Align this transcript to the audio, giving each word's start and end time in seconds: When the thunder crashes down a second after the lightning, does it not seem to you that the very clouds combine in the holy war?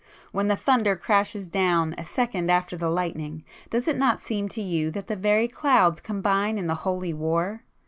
When 0.31 0.47
the 0.47 0.55
thunder 0.55 0.95
crashes 0.95 1.47
down 1.47 1.93
a 1.95 2.03
second 2.03 2.49
after 2.49 2.75
the 2.75 2.89
lightning, 2.89 3.43
does 3.69 3.87
it 3.87 3.99
not 3.99 4.19
seem 4.19 4.47
to 4.47 4.59
you 4.59 4.89
that 4.89 5.05
the 5.05 5.15
very 5.15 5.47
clouds 5.47 6.01
combine 6.01 6.57
in 6.57 6.65
the 6.65 6.73
holy 6.73 7.13
war? 7.13 7.61